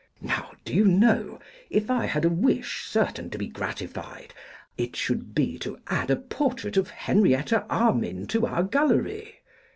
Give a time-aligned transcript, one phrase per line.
[0.23, 1.39] Now do you know,
[1.69, 4.33] if I had a wish certain to be gratified,
[4.75, 9.41] it should be to add a portrait of Henrietta Armine to our gallery?